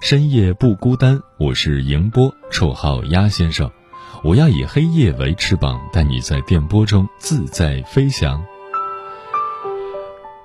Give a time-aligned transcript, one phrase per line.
[0.00, 1.20] 深夜不孤单。
[1.36, 3.70] 我是迎波，绰号鸭先生。
[4.24, 8.42] 我要以黑夜为翅膀，带你在电波中自在飞翔。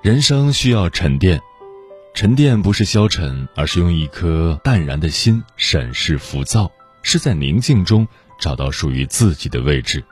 [0.02, 1.40] 人生需要沉淀，
[2.12, 8.06] 沉淀不是消沉，而是用一颗淡然的心审视浮躁，是在宁静中
[8.38, 10.04] 找到属于自己的位置。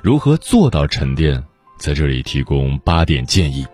[0.00, 1.44] 如何做到沉淀？
[1.78, 3.66] 在这里提供八点建议：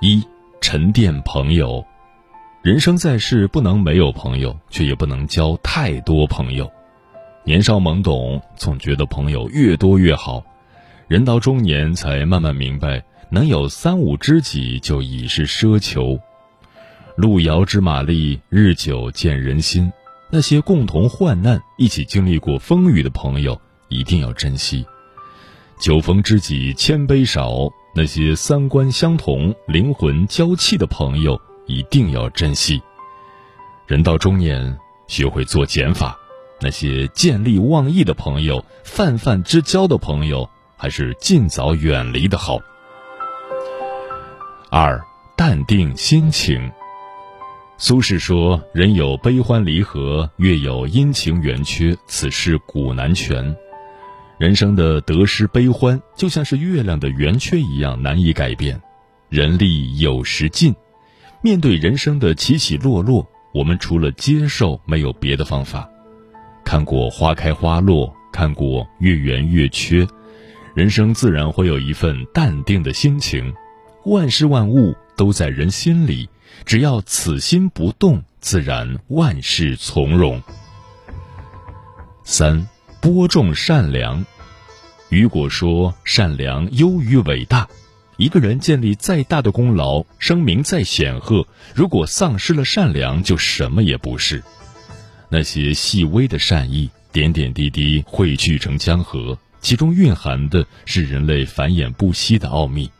[0.00, 0.22] 一、
[0.60, 1.84] 沉淀朋友。
[2.60, 6.68] 人生在世，不能没有朋友，却也不能交太多朋友。
[7.44, 10.42] 年少懵懂，总觉得朋友越多越好；
[11.06, 16.18] 人到中年，才慢慢明白，能有三五知己就已是奢求。
[17.14, 19.92] 路遥知马力，日久见人心。
[20.28, 24.84] 那些共同患难、一起经历过风雨的朋友，一定要珍惜。
[25.80, 32.82] 酒逢知己千杯少，那些三观相同、灵魂交契的朋友一定要珍惜。
[33.86, 36.18] 人到中年，学会做减法，
[36.60, 42.58] 那些见利忘义的朋友、泛泛之交的朋友，还是尽早远离的好。
[44.70, 45.00] 二，
[45.36, 46.70] 淡定心情。
[47.78, 53.56] 苏轼说：“人有悲欢离合，月有阴晴圆缺，此事古难全。”
[54.36, 58.80] 人生的得失悲欢，就像是月亮的圆缺一样难以改变。
[59.28, 60.74] 人力有时尽，
[61.42, 65.88] 面对人生的起起落落，我们除了接受，没有别的方法。
[66.64, 70.06] 看过花开花落，看过月圆月缺，
[70.74, 73.52] 人生自然会有一份淡定的心情。
[74.04, 76.28] 万事万物都在人心里，
[76.64, 80.42] 只要此心不动，自然万事从容。
[82.24, 82.68] 三。
[83.00, 84.26] 播种善良，
[85.08, 87.68] 雨果说：“善良优于伟大。
[88.18, 94.42] 一个人建立再大的功劳，声名再显赫，如果丧失了善良，就什么也不是。
[95.28, 102.90] 那些细微的善意，点点滴滴汇聚成江河，其中蕴含的是人类繁衍不息的奥秘。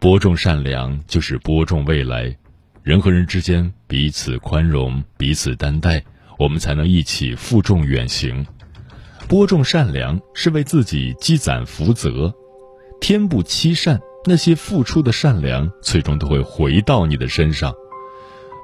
[0.00, 2.36] 播种善良，就是播种未来。
[2.82, 6.02] 人和人之间彼此宽容，彼此担待，
[6.40, 8.44] 我们才能一起负重远行。”
[9.28, 12.34] 播种善良是为自己积攒福泽，
[13.00, 17.74] 天不欺善，那些付出的善良最终都会回到你的身上。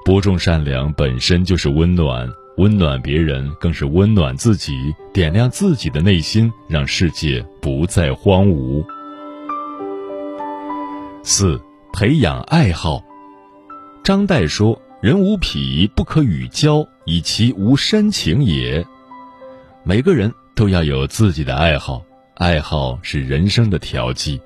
[0.04, 8.84] 播种善良本身就是温暖，温暖别人更是温暖自己，点亮自己的内心，让世界不再荒芜。
[11.22, 11.60] 四，
[11.92, 13.02] 培养爱好。
[14.02, 18.84] 张岱说：“人无癖不可与交，以其无深情也。”
[19.84, 20.32] 每个人。
[20.56, 22.04] 都要有自己的爱好，
[22.34, 24.38] 爱好是人生的调剂。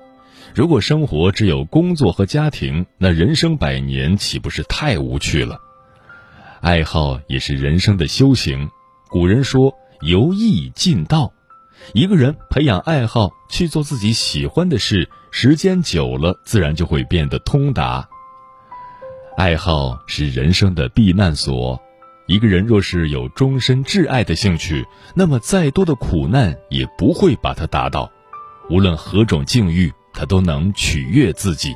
[0.55, 5.59] 如果生活只有工作和家庭，那人生百年岂不是太无趣了？
[6.61, 8.69] 爱好也是人生的修行。
[9.09, 11.33] 古人说“由易进道”，
[11.93, 18.07] 一个人培养爱好，去做自己喜欢的事，时间久了，自然就会变得通达。
[19.35, 21.77] 爱好是人生的避难所。
[22.27, 24.85] 一个人若是有终身挚爱的兴趣，
[25.15, 28.09] 那么再多的苦难也不会把他打倒。
[28.69, 31.75] 无论何种境遇，他都能取悦自己。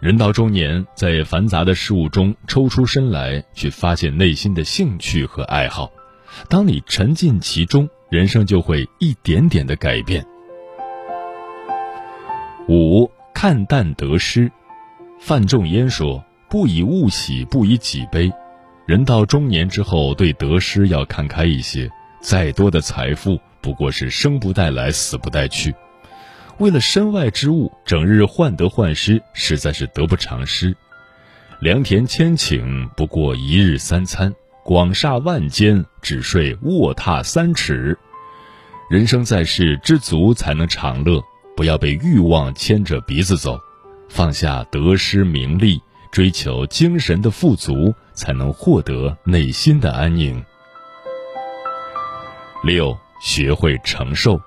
[0.00, 5.90] 人到中年，在繁杂的事物中抽出身来，去发现内心的兴趣和爱好。
[6.48, 10.24] 当你沉浸其中，人生就会一点点的改变。
[12.68, 14.50] 五看淡得失，
[15.18, 18.30] 范仲淹说：“不以物喜，不以己悲。”
[18.86, 21.90] 人到中年之后，对得失要看开一些。
[22.20, 25.74] 再多的财富，不过是生不带来，死不带去。
[26.58, 30.76] 为了身外之物，整日患得患失，实在是得不偿失。
[31.60, 34.30] 良田千顷，不过一日三餐；
[34.64, 37.96] 广厦万间，只睡卧榻三尺。
[38.90, 41.22] 人生在世，知足才能长乐，
[41.56, 43.58] 不要被欲望牵着鼻子走，
[44.08, 50.44] 放下得失名利，追求精神的富足，才能获得内心的安宁。
[52.64, 54.40] 六，学会承受。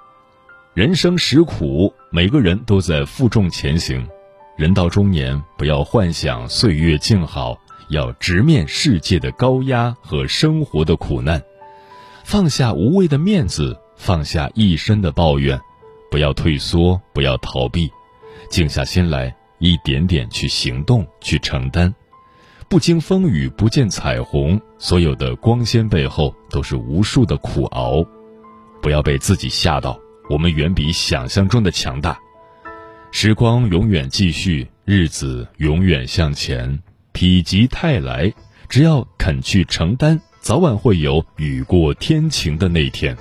[0.74, 4.08] 人生实苦，每个人都在负重前行。
[4.56, 7.58] 人到中年，不要幻想岁月静好，
[7.90, 11.44] 要直面世界的高压和生活的苦难，
[12.24, 13.78] 放下无谓的面子。
[13.98, 15.60] 放下一身的抱怨，
[16.10, 17.88] 不要退缩，不要逃避，
[18.50, 21.94] 静下心来，一点点去行动，去承担。
[22.68, 28.04] 不经风雨不见彩虹，所有的光鲜背后都是无数的苦熬。
[28.82, 32.20] 不要被自己吓到，我们远比想象中的强大。
[33.12, 36.82] 时光永远继续，日子永远向前，
[37.14, 38.34] 否极泰来。
[38.70, 43.18] 只要肯去承担，早晚会有雨过天晴的那天。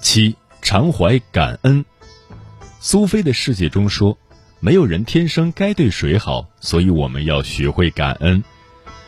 [0.00, 1.84] 七常怀感恩。
[2.78, 4.16] 苏菲的世界中说，
[4.60, 8.44] 没有人天生该对谁好，所以我们要学会感恩。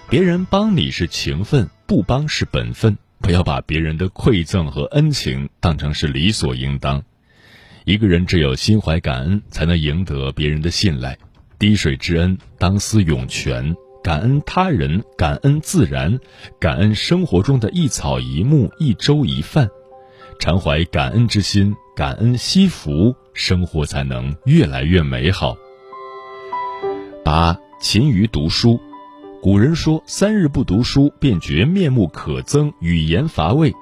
[0.08, 2.98] 别人帮你是情分，不帮是本分。
[3.26, 7.02] 不要把别人的馈赠和恩情当成是理所应当。
[7.84, 11.18] 一个人只有心怀感恩，才能赢得别人的信赖。
[11.58, 13.74] 滴水之恩，当思涌泉。
[14.00, 16.20] 感恩他人，感恩自然，
[16.60, 19.68] 感恩生活中的一草一木、一粥一饭。
[20.38, 25.56] 常怀感恩之心，感恩惜福，生活才能越来越美好。
[27.24, 28.80] 八勤于读书，
[29.46, 33.72] 古人说：“三日不读书，便觉面目可憎，语言乏味。”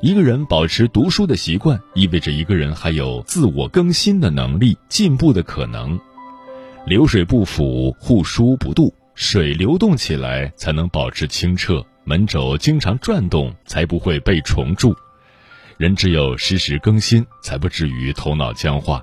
[0.00, 5.98] 一个人保持读书的习惯，意味着一个人还有自我更新的能力、进步的可能。
[6.86, 14.94] 流水不腐，户枢不蠹，水流动起来才能保持清澈，门轴经常转动，才不会被虫蛀。
[15.76, 19.02] 人只有时时更新，才不至于头脑僵化。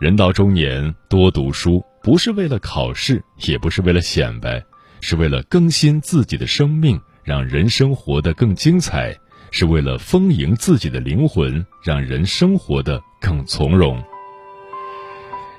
[0.00, 4.60] 人到中年，多读书，不是为了考试，也不是为了显摆，
[5.06, 9.12] 是为了更新自己的生命，让人生活得更精彩；
[9.50, 14.02] 是为了丰盈自己的灵魂，让人生活得更从容。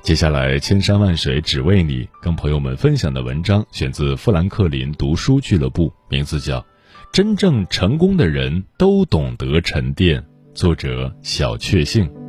[0.02, 6.66] 接下来，千山万水只为你，跟朋友们分享的文章选自富兰克林读书俱乐部，名字叫。
[7.14, 10.26] 真正成功的人都懂得沉淀。
[10.56, 12.25] 作者：小确幸。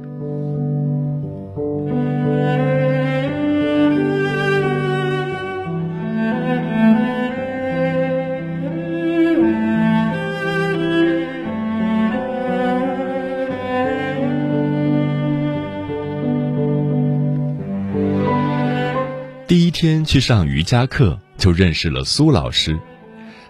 [20.16, 22.80] 去上瑜伽课，就认识了苏老师。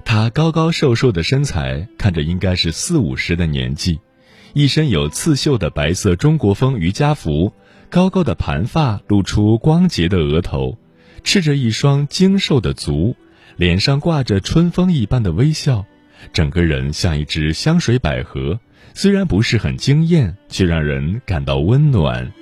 [0.05, 4.01] 他高高瘦瘦的身材，看着应该是四五十的年纪，
[4.53, 7.53] 一身有刺绣的白色中国风瑜伽服，
[7.89, 10.77] 高高的盘发露出光洁的额头，
[11.23, 13.15] 赤着一双精瘦的足，
[13.55, 15.85] 脸上挂着春风一般的微笑，
[16.33, 18.59] 整个人像一只香水百合，
[18.93, 22.33] 虽然不是很惊艳，却让人感到温暖。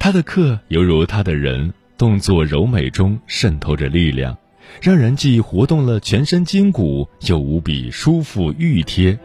[0.00, 4.36] 他的课犹如他的人，动作柔美中渗透着力量。
[4.82, 9.18] 让人既活动了全身筋骨，又无比舒服熨贴。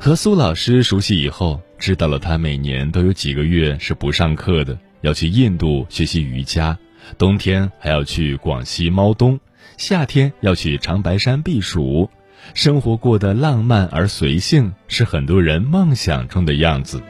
[0.00, 6.76] 和苏老师熟悉以后，知道了他每年都有几个月是不上课的，要去印度学习瑜伽，
[7.18, 9.38] 冬天还要去广西猫冬，
[9.76, 12.10] 夏天要去长白山避暑，
[12.54, 17.02] 生活过得浪漫而随性，是很多人梦想中的样子。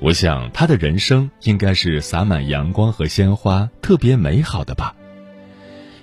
[0.00, 4.94] 我想他的人生应该是洒满阳光和鲜花，特别美好的吧。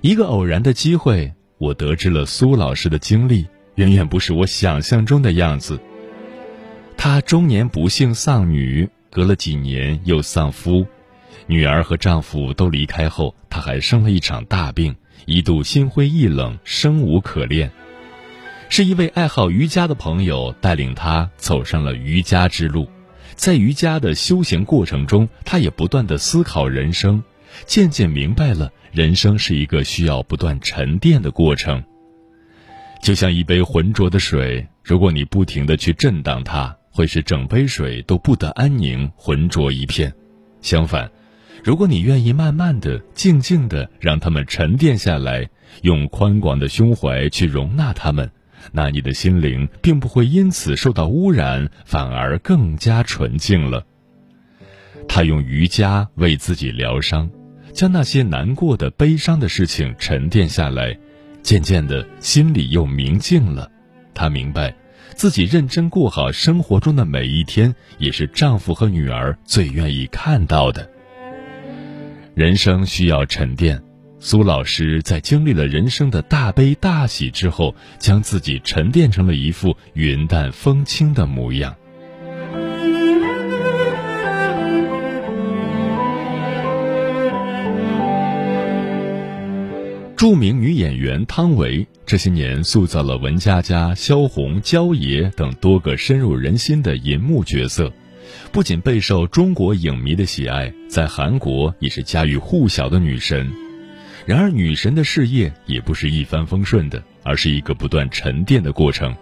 [0.01, 5.79] 一个偶然的机会，我得知了苏老师的经历，远远不是我想象中的样子。
[6.97, 10.85] 她中年不幸丧女，隔了几年又丧夫，
[11.45, 14.95] 女儿和丈夫都离开后，她还生了一场大病，
[15.25, 17.71] 一度心灰意冷，生无可恋。
[18.69, 22.89] 是一位爱好瑜伽的朋友带领她走上了瑜伽之路，
[23.35, 27.23] 在瑜伽的修行过程中，他也不断的思考人生，
[27.65, 28.71] 渐渐明白了。
[28.91, 31.83] 人生是一个需要不断沉淀的过程，
[33.01, 40.13] 就像一杯浑浊的水，如果你不停的去震荡它，会使整杯水都不得安宁，浑浊一片。
[40.61, 41.09] 相反，
[41.63, 45.49] 如果你愿意慢慢的、静静的让它们沉淀下来，
[45.81, 48.29] 用宽广的胸怀去容纳它们，
[48.71, 53.85] 那你的心灵并不会因此受到污染，反而更加纯净了。
[55.07, 57.29] 他用瑜伽为自己疗伤。
[57.73, 60.95] 将那些难过的、悲伤的事情沉淀下来，
[61.41, 63.67] 渐渐的，心里又明净了。
[64.13, 64.75] 她明白，
[65.15, 70.87] 自己认真过好生活中的每一天，也是丈夫和女儿最愿意看到的。
[72.35, 73.81] 人生需要沉淀，
[74.25, 81.75] 苏老师在经历了人生的大悲大喜之后，将自己沉淀成了一副云淡风轻的模样。
[90.15, 97.91] 著名女演员汤唯这些年塑造了文佳佳、萧红、娇爷等多个深入人心的银幕角色，
[98.53, 103.51] 不仅备受中国影迷的喜爱，在韩国也是家喻户晓的女神。
[104.25, 109.13] 然而，女神的事业也不是一帆风顺的，而是一个不断沉淀的过程。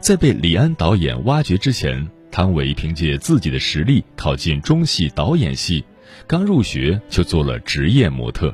[0.00, 5.84] 在被李安导演挖掘之前，汤唯凭借自己的实力考进中戏导演系，
[6.26, 8.52] 刚入学就做了职业模特。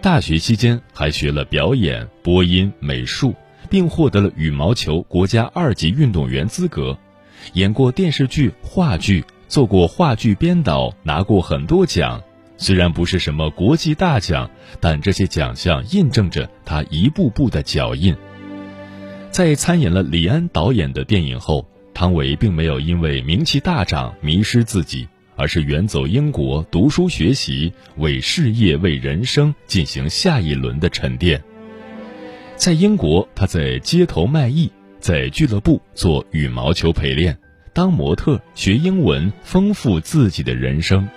[0.00, 3.34] 大学期间还学了表演、播音、美术，
[3.68, 6.98] 并获得了羽毛球国家二级运动员资格，
[7.52, 12.22] 演过电视剧、话剧，做过话剧编导，拿过很多奖。
[12.60, 14.48] 虽然不是什么国际大奖，
[14.80, 18.14] 但这些奖项印证着他一步步的脚印。
[19.30, 25.08] 在参演了李安导演的电影后，汤唯并没有因为名气大涨迷失自己。
[25.36, 31.42] 而是远走英国读书学习，为事业为人生进行下一轮的沉淀。
[32.56, 37.38] 在英国，他在街头卖艺，在俱乐部做羽毛球陪练，
[37.72, 41.08] 当模特学英文，丰富自己的人生。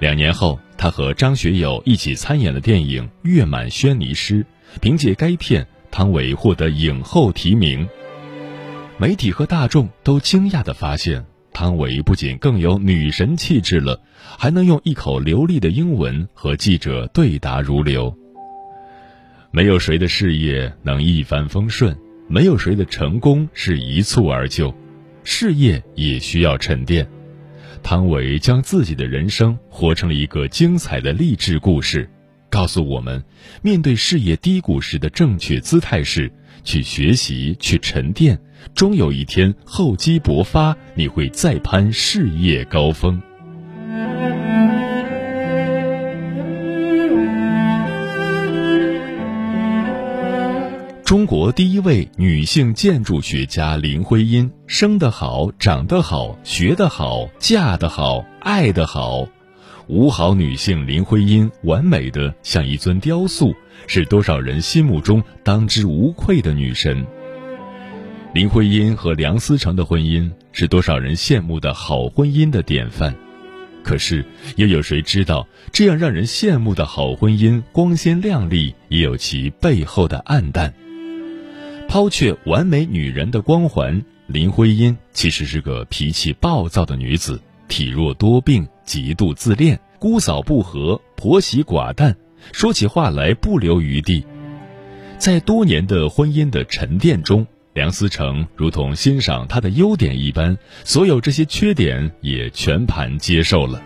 [0.00, 4.36] 两年后，他和张学友一起参演了电影《月满轩尼诗》，
[4.80, 7.86] 凭借该片，汤唯获得影后提名。
[8.96, 11.24] 媒体和大众都惊讶地发现。
[11.52, 14.00] 汤唯不仅更有女神气质了，
[14.38, 18.16] 还能用一口流利的英文和记者对答如流。
[19.50, 21.94] 没有谁的事业能一帆风顺，
[22.28, 24.72] 没有谁的成功是一蹴而就，
[25.24, 27.06] 事业也需要沉淀。
[27.82, 32.08] 汤唯将自己的人生活成了一个精彩的励志故事，
[32.48, 33.22] 告诉我们：
[33.62, 36.30] 面对事业低谷时的正确姿态是
[36.62, 38.38] 去学习，去沉淀。
[38.74, 43.20] 终有一天厚积薄发，你会再攀事业高峰。
[51.10, 59.26] 中国第一位女性建筑学家林徽因，生得好，长得好，学得好，嫁得好，爱得好，
[59.88, 63.52] 五好女性林徽因，完美的像一尊雕塑，
[63.88, 67.04] 是多少人心目中当之无愧的女神。
[68.32, 73.12] 林徽因和梁思成的婚姻是多少人羡慕的好婚姻的典范，
[73.82, 74.24] 可是
[74.54, 80.72] 又有谁知道，这样让人羡慕的好婚姻光鲜亮丽，也有其背后的暗淡。
[81.90, 92.16] 抛却完美女人的光环，林徽因其实是个脾气暴躁的女子，体弱多病，极度自恋，姑嫂不和，婆媳寡淡，
[92.52, 94.24] 说起话来不留余地。
[95.18, 97.44] 在多年的婚姻的沉淀中。
[97.72, 103.82] 梁思成如同欣赏她的优点一般，所有这些缺点也全盘接受了。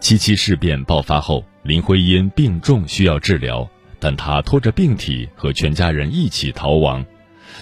[0.00, 7.04] 七七事变爆发后，林徽因病重需要治疗，但他拖着病体和全家人一起逃亡，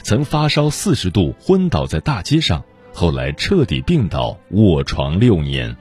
[0.03, 5.77] 曾发烧四十度昏倒在大街上，后来彻底病倒卧床六年。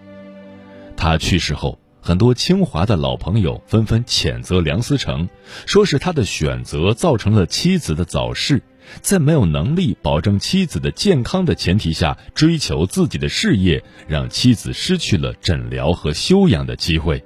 [0.96, 5.28] 他去世后，很多清华的老朋友纷纷谴责梁思成，
[5.66, 8.62] 说是他的选择造成了妻子的早逝。
[9.02, 17.24] 在没有能力保证妻子的健康的前提下，追求自己的事业，让妻子失去了诊疗和休养的机会。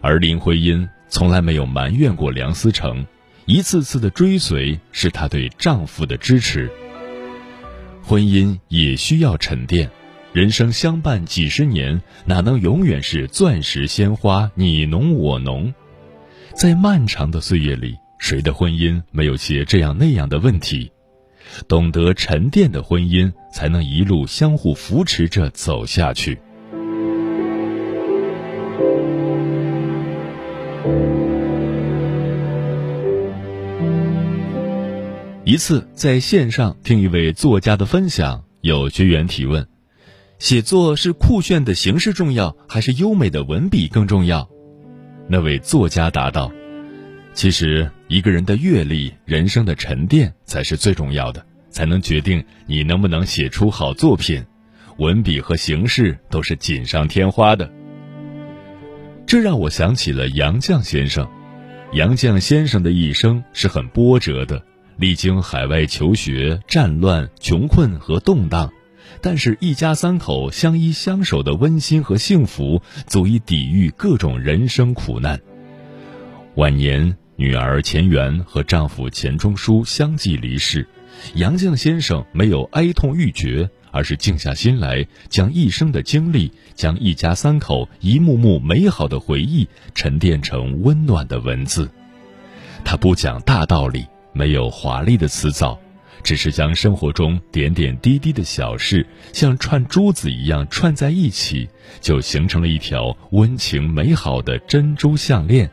[0.00, 3.06] 而林徽因从来没有埋怨过梁思成，
[3.46, 6.70] 一次次的追随是她对丈夫的支持。
[8.02, 9.90] 婚姻也需要沉淀，
[10.32, 15.72] 人生相伴几十年，哪能永远是钻石鲜花你侬我侬？
[16.54, 17.96] 在漫长的岁月里。
[18.20, 20.90] 谁的婚姻没有些这样那样的问题？
[21.68, 26.36] 懂得沉淀的婚姻，才能一路相互扶持着走下去。
[35.58, 39.66] 次在线上听一位作家的分享，有学员提问：
[40.38, 44.48] 写作是酷炫的形式重要，还是优美的文笔更重要？
[45.28, 46.50] 那位作家答道。
[47.34, 54.44] 其实，一个人的阅历、人生的沉淀才是最重要的，才能决定你能不能写出好作品。
[54.96, 57.70] 文笔和形式都是锦上添花的。
[59.26, 61.28] 这让我想起了杨绛先生。
[61.92, 64.60] 杨绛先生的一生是很波折的，
[64.98, 68.72] 历经海外求学、战乱、穷困和动荡，
[69.20, 75.40] 但是，一家三口相依相守的温馨和幸福，足以抵御各种人生苦难。
[76.56, 80.84] 晚年，女儿钱媛和丈夫钱钟书相继离世。
[81.34, 91.88] 杨绛先生没有哀痛欲绝，而是静下心来，将一生的经历，将一家三口一幕幕美好的回忆沉淀成温暖的文字。
[92.84, 95.78] 他不讲大道理，没有华丽的辞藻，
[96.22, 101.68] 只是将生活中点点滴滴的小事，像串珠子一样串在一起，
[102.00, 105.70] 就形成了一条温情美好的珍珠项链。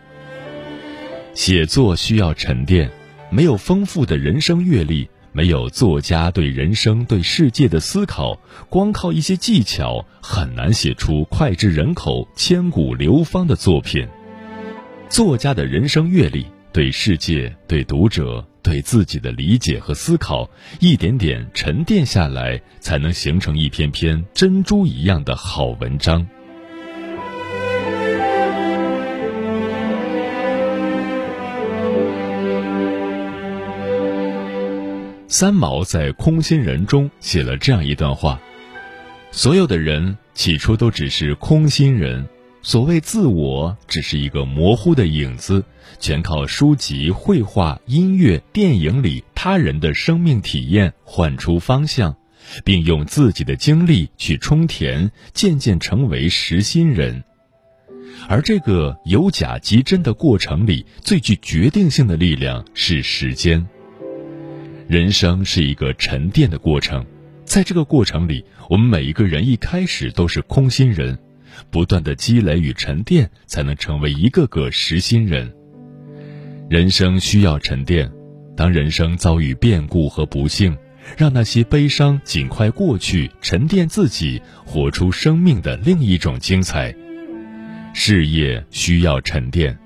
[1.34, 2.90] 写作需要沉淀，
[3.30, 5.10] 没有丰富的人生阅历。
[5.34, 14.08] 没有作家对人生、对世界的思考，光靠一些技巧很难写出脍炙人口、千古流芳的作品。
[15.10, 16.46] 作家的人生阅历、
[16.76, 20.50] 对世界、对读者、对自己的理解和思考，
[20.82, 26.28] 一点点沉淀下来，才能形成一篇篇珍珠一样的好文章。
[35.30, 38.38] 三毛在《空心人》中写了这样一段话：
[39.32, 42.28] 所有的人起初都只是空心人，
[42.66, 45.64] 所谓自我只是一个模糊的影子，
[46.00, 52.18] 全靠书籍、绘画、音乐、电影里他人的生命体验换出方向，
[52.64, 57.24] 并用自己的经历去充填，渐渐成为实心人。
[58.28, 63.64] 而这个由假及真的过程里，最具决定性的力量是时间。
[64.88, 67.06] 人生是一个沉淀的过程，
[67.44, 71.16] 在这个过程里，我们每一个人一开始都是空心人，
[71.70, 75.54] 不断的积累与沉淀，才能成为一个个实心人。
[76.70, 78.12] 人生需要沉淀，
[78.56, 80.76] 当人生遭遇变故和不幸，
[81.18, 86.96] 让那些悲伤尽快过去，沉淀自己，活出生命的另一种精彩。
[87.94, 89.78] 事业需要沉淀。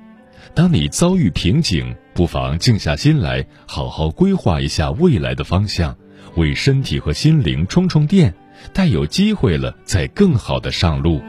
[0.55, 5.95] 当你遭遇瓶颈，不妨静下心来，好好规划一下未来的方向，
[6.35, 8.33] 为身体和心灵充充电，
[8.73, 11.21] 待有机会了再更好的上路。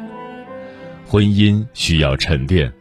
[1.11, 2.73] 婚姻需要沉淀，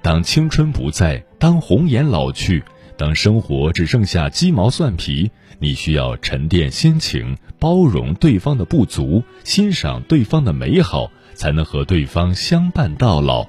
[0.00, 2.64] 当青春不在，当红颜老去，
[2.96, 13.46] 当生活只剩下鸡毛蒜皮，你需要沉淀心情，包容对方的不足，欣赏对方的美好，才能和对方相伴到老。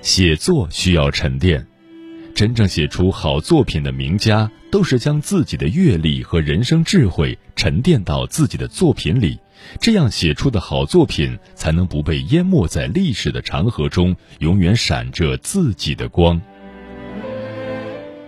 [0.00, 1.66] 写作需要沉淀，
[2.34, 9.38] 真正写出好作品的名家，都是将自己的阅历和人生智慧沉淀到自己的作品里，
[9.80, 16.40] 这样写出的好作品才能不被淹没在历史的长河中，永远闪着自己的光。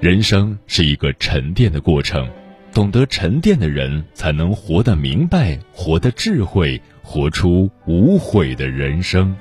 [0.01, 2.29] 人生是一个沉淀的过程，
[2.73, 9.35] 懂得沉淀的人，才能活得明白，活得智慧，活出无悔的人生。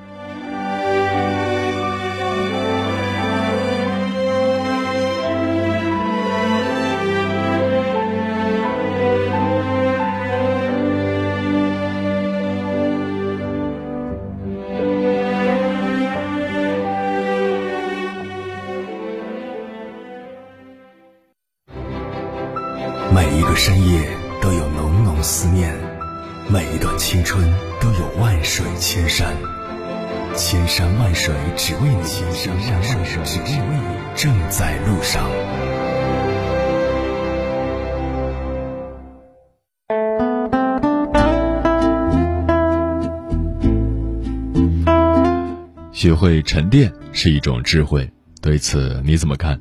[30.54, 35.28] 千山万水只为你，千山万水只为你，正在路上。
[45.92, 48.08] 学会沉淀是一种智慧，
[48.40, 49.60] 对此你怎么看？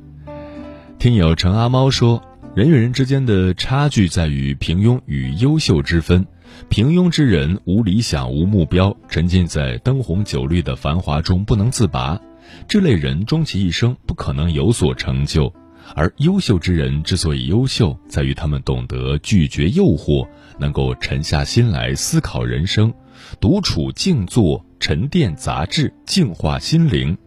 [0.99, 2.21] 听友陈阿猫说。
[2.55, 6.23] 人与人之间的差距在于平庸与优秀之分。
[6.69, 12.19] 平庸之人无理想、无目标，沉浸在灯红酒绿的繁华中不能自拔。
[12.67, 15.53] 这类人终其一生不可能有所成就。
[15.95, 22.93] 而优秀之人之所以优秀，在于他们懂得拒绝诱惑，能够沉下心来思考人生，
[23.39, 27.17] 独处静坐，沉淀杂质，净化心灵。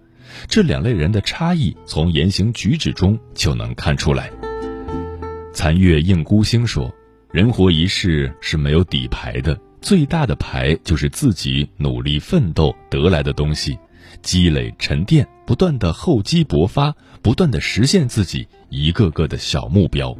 [0.49, 4.31] 这两类人的差异，从言行举止中就能看出来。
[5.53, 6.93] 残月映孤星说
[7.37, 13.79] ：“人活一世是没有底牌的，最大的牌就是自己努力奋斗得来的东西，
[14.22, 20.16] 积累沉淀，不断的厚积薄发，不断的实现自己一个个的小目标。”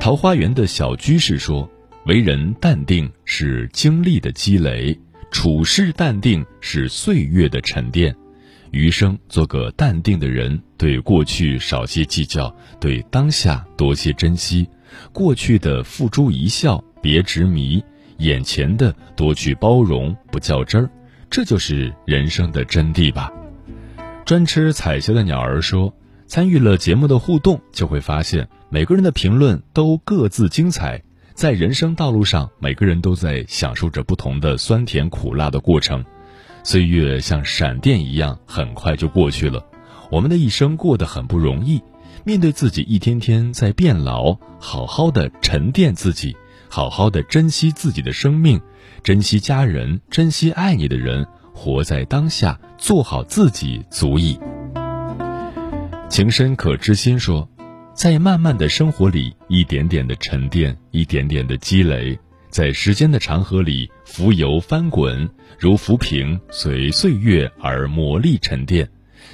[0.00, 1.70] 桃花源的小居士说
[2.08, 4.98] ：“为人淡定是经历的积累，
[5.30, 8.16] 处事淡定是岁月的沉淀。
[8.70, 14.66] 余生做个淡定的人，对过去少些计较，对当下多些珍惜。
[15.12, 17.82] 过去的付诸一笑，别执迷；
[18.18, 20.90] 眼前的多去包容，不较真儿。
[21.28, 23.32] 这就是人生的真谛吧。
[24.24, 25.92] 专吃彩椒的鸟儿说
[26.26, 31.02] ：“参与了节目的互动，就会发现每个人的评论都各自精彩。
[31.34, 36.04] 在人生道路上，每个人都在享受着不同的酸甜苦辣的过程。
[36.64, 39.64] 岁月像闪电一样，很快就过去了。
[40.10, 41.82] 我们的一生过得很不容易，
[42.26, 46.36] 面对自己一天天在变老，好好的沉淀自己，
[46.68, 48.60] 好好的珍惜自己的生命，
[49.04, 54.36] 珍惜家人，珍惜爱你的人。”活在当下，做好自己足矣。
[56.08, 57.48] 情深可知心说，
[57.94, 62.18] 在漫漫的生活里，一点点的沉淀，一点点的积累，
[62.50, 68.86] 在时间的长河里浮游翻滚，如浮萍，随岁月而磨砺沉淀，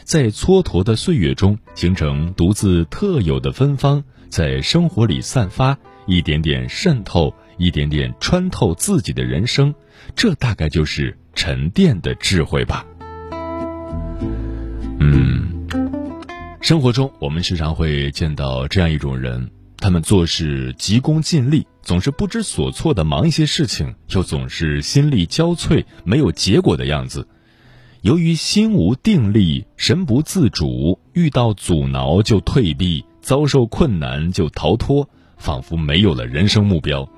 [0.05, 9.75] 在蹉跎的岁月中形成独自特有的芬芳，在生活里散发，一点点渗透，一点点穿透自己的人生。
[10.17, 12.85] 这大概就是沉淀的智慧吧。
[14.99, 15.67] 嗯，
[16.61, 27.27] 生活中我们时常会见到这样一种人，他们做事急功近利，总是不知所措的忙一些事情，又总是心力交瘁、没有结果的样子。
[28.03, 37.09] 由于心无定力、神不自主，遇到阻挠就退避，遭受困难就逃脱，仿佛没有了人生目标。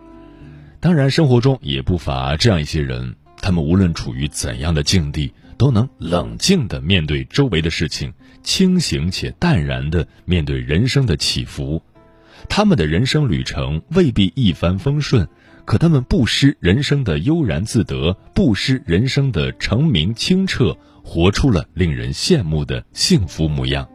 [0.80, 11.82] 当然，生活中也不乏这样一些人，他们无论处于怎样的境地，都能冷静地面对周围的事情，清醒且淡然地面对人生的起伏。
[12.50, 15.26] 他们的人生旅程未必一帆风顺，
[15.64, 23.88] 可他们不失人生的悠然自得，不失人生的澄明清澈，活出了令人羡慕的幸福模样。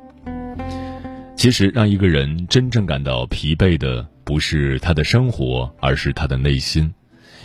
[1.36, 4.08] 其实，让一个人真正感到疲惫的。
[4.26, 6.94] 不是他的生活，而是他的内心。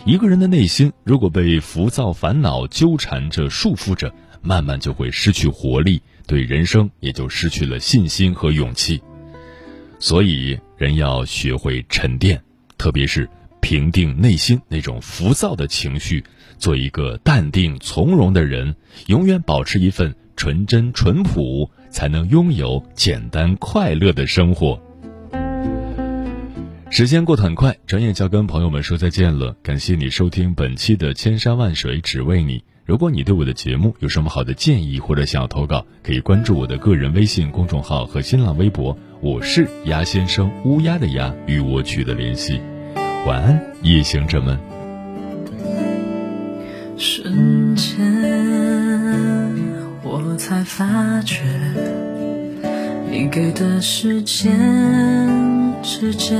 [0.05, 9.01] 一个人的内心如果被浮躁烦恼纠缠着、束缚着，慢慢就会失去活力，对人生也就失去了信心和勇气。
[9.97, 12.39] 所以，人要学会沉淀，
[12.77, 13.27] 特别是
[13.65, 16.23] 平定内心那种浮躁的情绪，
[16.59, 18.75] 做一个淡定从容的人，
[19.07, 24.79] 永远保持一份纯真淳朴，才能拥有简单快乐的生活。
[26.91, 29.55] 时间过得很快，转眼就要跟朋友们说再见了。
[29.63, 32.59] 感谢你收听本期的《千山万水只为你》。
[32.85, 42.61] 如果你对我的节目有什么好的建议或者想要投稿，可以关注我的个人微信公众号和新浪微博，我是鸭先生，乌鸦的鸭，与我取得联系。
[43.25, 44.59] 晚安，夜行者们。
[46.95, 47.97] 瞬间，
[50.03, 51.41] 我才发觉，
[53.09, 54.55] 你给的时间。
[55.81, 56.37] 指尖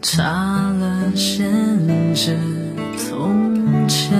[0.00, 1.46] 插了线，
[2.14, 2.36] 指
[2.96, 4.12] 从前，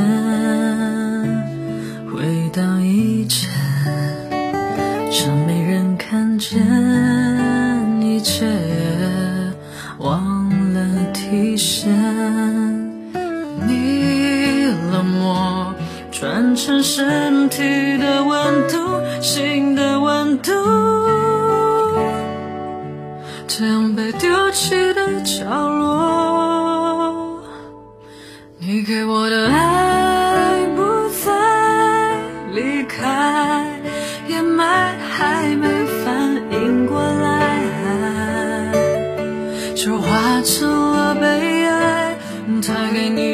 [2.11, 3.51] 回到以前，
[5.11, 6.61] 像没人看见
[8.01, 8.47] 一切，
[16.55, 18.79] 成身体的温度，
[19.21, 20.53] 心的温度。
[23.47, 27.41] 这样被丢弃的角落，
[28.59, 31.33] 你给我的爱不再
[32.53, 33.67] 离开，
[34.29, 35.69] 掩埋还没
[36.05, 37.63] 反应过来，
[39.75, 42.17] 就化成了悲哀。
[42.67, 43.34] 他给你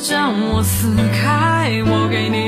[0.00, 2.47] 将我撕开，我给你